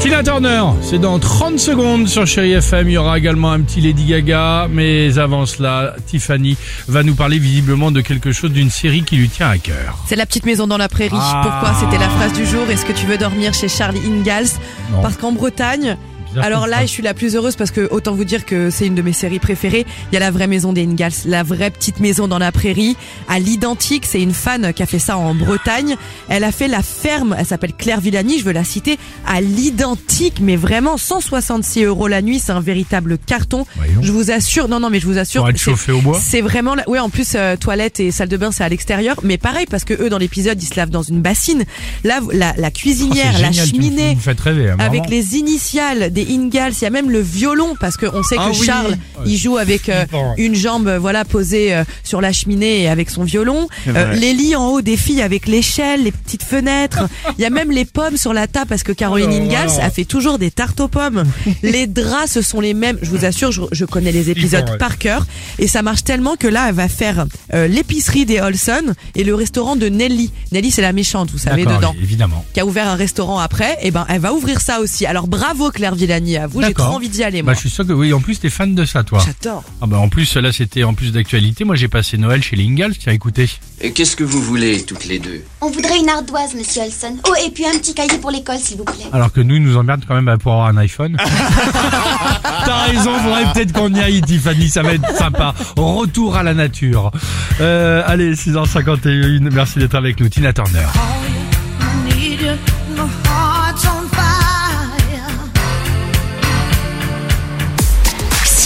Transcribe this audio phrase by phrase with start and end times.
[0.00, 2.88] Tina Turner, c'est dans 30 secondes sur Chéri FM.
[2.88, 4.68] Il y aura également un petit Lady Gaga.
[4.70, 6.56] Mais avant cela, Tiffany
[6.86, 9.98] va nous parler visiblement de quelque chose d'une série qui lui tient à cœur.
[10.06, 11.16] C'est la petite maison dans la prairie.
[11.18, 11.40] Ah.
[11.42, 11.74] Pourquoi?
[11.80, 12.62] C'était la phrase du jour.
[12.70, 14.46] Est-ce que tu veux dormir chez Charlie Ingalls?
[14.92, 15.02] Non.
[15.02, 15.96] Parce qu'en Bretagne,
[16.30, 16.82] Bizarre alors là, ça.
[16.86, 19.12] je suis la plus heureuse parce que autant vous dire que c'est une de mes
[19.12, 19.86] séries préférées.
[20.10, 22.96] Il y a la vraie maison des Ingalls, la vraie petite maison dans la prairie,
[23.28, 24.04] à l'identique.
[24.06, 25.96] C'est une fan qui a fait ça en Bretagne.
[26.28, 27.34] Elle a fait la ferme.
[27.38, 28.38] Elle s'appelle Claire Villani.
[28.38, 32.38] Je veux la citer à l'identique, mais vraiment 166 euros la nuit.
[32.38, 33.66] C'est un véritable carton.
[33.76, 34.02] Voyons.
[34.02, 34.68] Je vous assure.
[34.68, 35.48] Non, non, mais je vous assure.
[35.56, 36.74] Chauffé au bois c'est vraiment.
[36.86, 39.84] Oui, en plus euh, toilette et salle de bain c'est à l'extérieur, mais pareil parce
[39.84, 41.64] que eux dans l'épisode ils se lavent dans une bassine.
[42.04, 44.16] Là, la, la Oh, cuisinière, la génial, cheminée.
[44.20, 44.70] Vous rêver.
[44.70, 48.36] hein, Avec les initiales des Ingalls, il y a même le violon parce qu'on sait
[48.36, 48.66] que Ah oui.
[48.66, 50.04] Charles, il joue avec euh,
[50.36, 53.68] une jambe euh, voilà posée euh, sur la cheminée et avec son violon.
[53.88, 57.04] Euh, les lits en haut des filles avec l'échelle, les petites fenêtres.
[57.38, 59.90] Il y a même les pommes sur la table parce que Caroline Oh, Ingalls a
[59.90, 61.24] fait toujours des tartes aux pommes.
[61.62, 62.98] les draps ce sont les mêmes.
[63.02, 65.26] Je vous assure, je, je connais les épisodes par cœur
[65.58, 69.76] et ça marche tellement que là elle va faire l'épicerie des Olson et le restaurant
[69.76, 70.30] de Nelly.
[70.52, 72.44] Nelly c'est la méchante, vous savez dedans Évidemment.
[72.54, 75.06] qui a ouvert un restaurant après, et ben elle va ouvrir ça aussi.
[75.06, 77.54] Alors bravo Claire Villani à vous, j'ai trop envie d'y aller Bah, moi.
[77.54, 78.14] je suis sûr que oui.
[78.14, 79.22] En plus, t'es fan de ça, toi.
[79.24, 79.62] J'adore.
[79.82, 81.64] Ah bah en plus, là, c'était en plus d'actualité.
[81.64, 82.96] Moi, j'ai passé Noël chez Lingals.
[82.96, 83.50] Tiens, écoutez.
[83.82, 85.42] Et qu'est-ce que vous voulez, toutes les deux?
[85.60, 87.18] On voudrait une ardoise, monsieur Olson.
[87.28, 89.04] Oh, et puis un petit cahier pour l'école, s'il vous plaît.
[89.12, 91.18] Alors que nous, ils nous emmerdent quand même bah, pour avoir un iPhone.
[92.64, 95.54] T'as raison, faudrait peut-être qu'on y aille, Tiffany, ça va être sympa.
[95.76, 97.12] Retour à la nature.
[97.60, 100.86] Euh, allez, 6h51, merci d'être avec nous, Tina Turner.